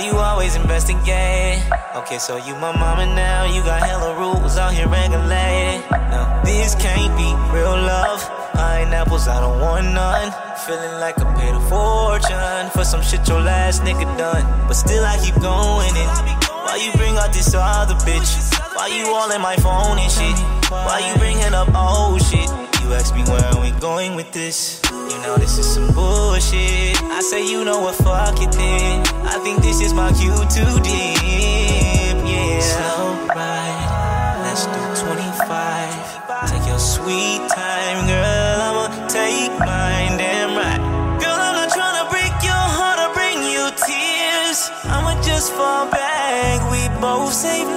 you 0.05 0.17
always 0.17 0.55
investigate? 0.55 1.63
Okay, 1.95 2.17
so 2.19 2.37
you 2.37 2.53
my 2.55 2.71
mama 2.71 3.05
now. 3.05 3.45
You 3.45 3.61
got 3.63 3.81
hella 3.81 4.17
rules 4.17 4.57
out 4.57 4.73
here 4.73 4.87
regulated. 4.87 5.83
No, 6.11 6.41
this 6.43 6.75
can't 6.75 7.15
be 7.17 7.29
real 7.53 7.75
love. 7.75 8.21
Pineapples, 8.53 9.27
I 9.27 9.39
don't 9.41 9.59
want 9.59 9.85
none. 9.93 10.31
Feeling 10.65 10.99
like 10.99 11.19
I 11.19 11.25
paid 11.39 11.55
a 11.55 11.61
fortune 11.69 12.69
for 12.71 12.83
some 12.83 13.01
shit 13.01 13.27
your 13.27 13.41
last 13.41 13.81
nigga 13.83 14.05
done. 14.17 14.43
But 14.67 14.73
still, 14.73 15.03
I 15.03 15.17
keep 15.23 15.35
going 15.41 15.95
and 15.95 16.39
why 16.69 16.75
you 16.75 16.91
bring 16.93 17.17
out 17.17 17.33
this 17.33 17.53
other 17.55 17.95
bitch? 18.05 18.29
Why 18.75 18.87
you 18.87 19.07
all 19.07 19.31
in 19.31 19.41
my 19.41 19.55
phone 19.57 19.97
and 19.97 20.11
shit? 20.11 20.58
Why 20.69 21.01
you 21.11 21.17
bringing 21.17 21.53
up 21.55 21.73
old 21.73 22.21
shit? 22.21 22.47
You 22.83 22.93
ask 22.93 23.15
me 23.15 23.23
where 23.23 23.53
we 23.59 23.71
going 23.79 24.15
with 24.15 24.31
this? 24.31 24.79
You 24.91 25.17
know 25.25 25.35
this 25.35 25.57
is 25.57 25.65
some 25.65 25.91
bullshit. 25.95 27.01
I 27.01 27.21
say 27.21 27.41
you 27.49 27.65
know 27.65 27.79
what, 27.79 27.95
fuck 27.95 28.39
it 28.39 28.51
then. 28.51 29.01
I 29.25 29.39
think 29.43 29.63
this 29.63 29.81
is 29.81 29.93
my 29.93 30.13
cue 30.13 30.29
too 30.53 30.73
deep. 30.85 32.17
Yeah. 32.21 32.59
Slow 32.61 33.17
ride. 33.33 34.45
Let's 34.45 34.65
do 34.69 35.09
25. 35.09 36.49
Take 36.49 36.67
your 36.67 36.77
sweet 36.77 37.41
time, 37.49 38.05
girl. 38.05 38.61
I'ma 38.61 39.07
take 39.07 39.49
mine, 39.57 40.21
damn 40.21 40.53
right. 40.53 40.81
Girl, 41.19 41.33
I'm 41.33 41.55
not 41.57 41.73
trying 41.73 41.97
to 41.97 42.05
break 42.13 42.33
your 42.45 42.65
heart 42.77 42.99
or 43.01 43.11
bring 43.17 43.41
you 43.41 43.73
tears. 43.73 44.69
I'ma 44.85 45.19
just 45.23 45.51
fall 45.53 45.89
back. 45.89 46.61
We 46.69 46.81
both 47.01 47.33
safe 47.33 47.68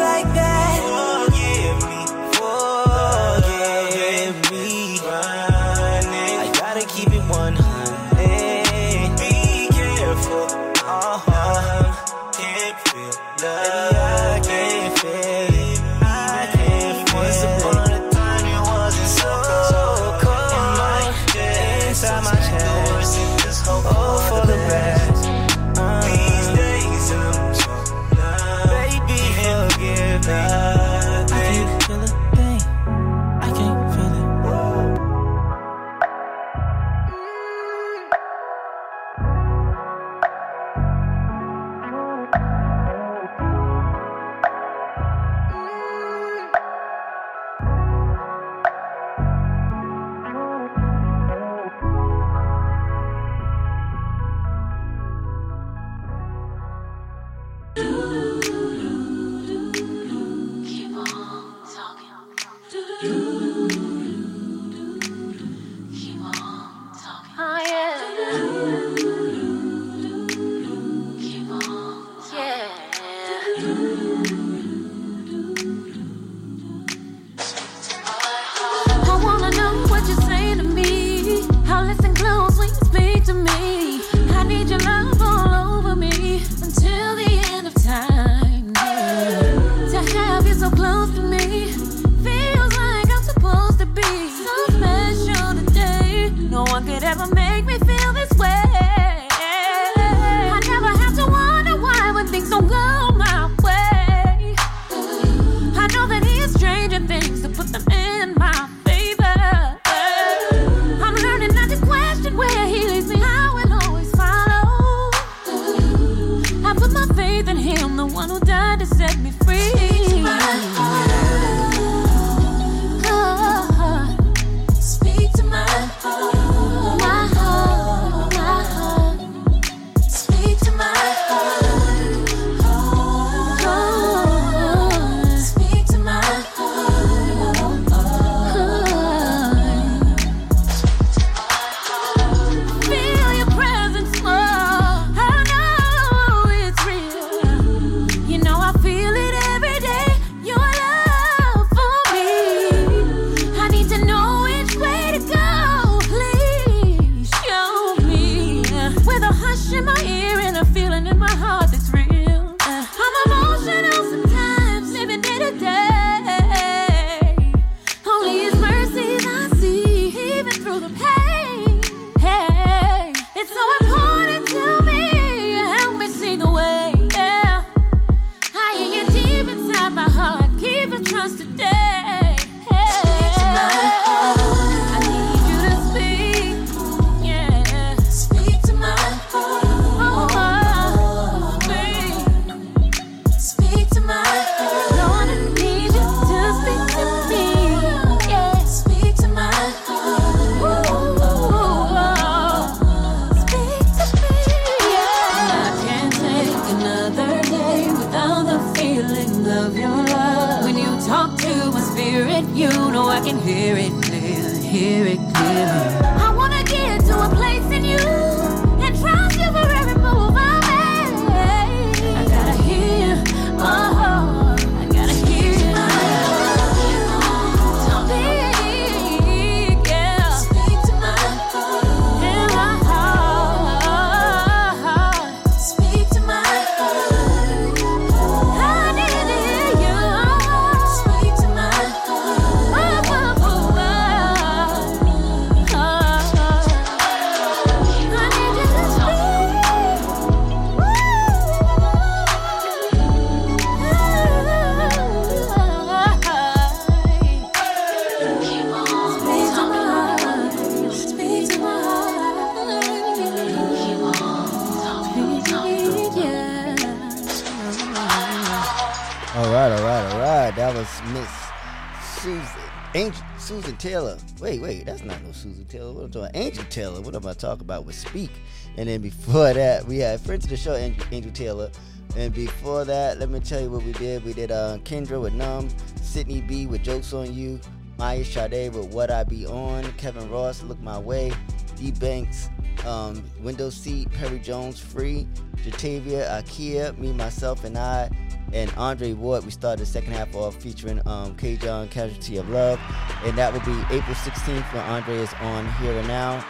Taylor. 275.73 275.93
What 275.95 276.05
I'm 276.05 276.11
talking 276.11 276.31
Angel 276.35 276.65
Taylor. 276.65 277.01
What 277.01 277.15
am 277.17 277.27
I 277.27 277.33
talking 277.33 277.63
about 277.63 277.87
with 277.87 277.95
Speak? 277.95 278.31
And 278.77 278.89
then 278.89 279.01
before 279.01 279.55
that, 279.55 279.87
we 279.87 279.99
had 279.99 280.21
friends 280.21 280.45
of 280.45 280.51
the 280.51 280.57
show, 280.57 280.75
Angel, 280.75 281.05
Angel 281.11 281.33
Taylor. 281.33 281.71
And 282.15 282.35
before 282.35 282.85
that, 282.85 283.19
let 283.19 283.31
me 283.31 283.41
tell 283.41 283.61
you 283.61 283.71
what 283.71 283.83
we 283.83 283.93
did. 283.93 284.23
We 284.23 284.35
did 284.35 284.51
uh, 284.51 284.79
Kendra 284.85 285.21
with 285.21 285.33
Numb, 285.33 285.71
Sydney 286.03 286.43
B 286.43 286.67
with 286.67 286.83
Jokes 286.83 287.15
on 287.15 287.33
You, 287.33 287.59
Maya 287.97 288.23
Sade 288.23 288.75
with 288.75 288.93
What 288.93 289.11
I 289.11 289.25
Be 289.25 289.47
On, 289.47 289.91
Kevin 289.95 290.29
Ross, 290.31 290.63
Look 290.63 290.79
My 290.81 290.99
Way, 290.99 291.33
D 291.77 291.91
Banks, 291.93 292.51
um, 292.85 293.25
Window 293.41 293.71
Seat, 293.71 294.11
Perry 294.13 294.41
Jones, 294.41 294.79
Free, 294.79 295.27
Jatavia, 295.57 296.29
Ikea, 296.43 296.99
Me, 296.99 297.13
Myself, 297.13 297.65
and 297.65 297.79
I, 297.79 298.11
and 298.53 298.73
Andre 298.77 299.13
Ward. 299.13 299.45
We 299.45 299.51
started 299.51 299.83
the 299.83 299.87
second 299.87 300.13
half 300.13 300.35
off 300.35 300.55
featuring 300.57 301.01
um, 301.07 301.37
K. 301.37 301.57
John, 301.57 301.89
Casualty 301.89 302.37
of 302.37 302.49
Love, 302.49 302.81
and 303.25 303.37
that 303.37 303.53
will 303.53 303.61
be 303.61 303.79
April 303.95 304.15
16th 304.15 304.73
when 304.73 304.83
Andre 304.85 305.17
is 305.17 305.33
on 305.41 305.71
Here 305.75 305.93
and 305.93 306.09
Now 306.09 306.45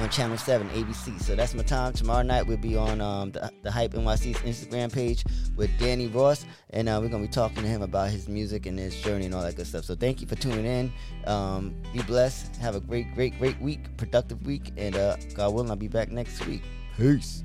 on 0.00 0.10
Channel 0.10 0.36
7 0.36 0.68
ABC. 0.70 1.20
So 1.20 1.36
that's 1.36 1.54
my 1.54 1.62
time. 1.62 1.92
Tomorrow 1.92 2.22
night 2.22 2.46
we'll 2.46 2.56
be 2.56 2.76
on 2.76 3.00
um, 3.00 3.30
the, 3.32 3.50
the 3.62 3.70
Hype 3.70 3.92
NYC's 3.92 4.38
Instagram 4.38 4.92
page 4.92 5.24
with 5.56 5.70
Danny 5.78 6.08
Ross, 6.08 6.44
and 6.70 6.88
uh, 6.88 6.98
we're 7.00 7.08
gonna 7.08 7.22
be 7.22 7.28
talking 7.28 7.62
to 7.62 7.68
him 7.68 7.82
about 7.82 8.10
his 8.10 8.28
music 8.28 8.66
and 8.66 8.78
his 8.78 9.00
journey 9.00 9.26
and 9.26 9.34
all 9.34 9.42
that 9.42 9.56
good 9.56 9.66
stuff. 9.66 9.84
So 9.84 9.94
thank 9.94 10.20
you 10.20 10.26
for 10.26 10.34
tuning 10.36 10.66
in. 10.66 10.92
Um, 11.26 11.74
be 11.92 12.02
blessed. 12.02 12.56
Have 12.56 12.74
a 12.74 12.80
great, 12.80 13.14
great, 13.14 13.38
great 13.38 13.60
week, 13.60 13.96
productive 13.96 14.44
week, 14.44 14.72
and 14.76 14.96
uh, 14.96 15.16
God 15.34 15.54
willing, 15.54 15.70
I'll 15.70 15.76
be 15.76 15.88
back 15.88 16.10
next 16.10 16.44
week. 16.46 16.62
Peace. 16.96 17.44